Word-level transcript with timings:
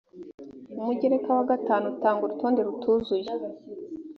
umugereka 0.79 1.29
wa 1.37 1.45
gatanu 1.51 1.85
utanga 1.93 2.19
urutonde 2.23 2.59
rutuzuye 2.67 3.29